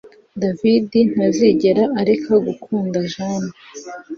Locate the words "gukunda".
2.47-2.97